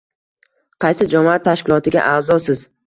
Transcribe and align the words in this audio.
Qaysi 0.85 1.09
jamoat 1.13 1.47
tashkilotiga 1.51 2.11
a’zosiz? 2.17 2.71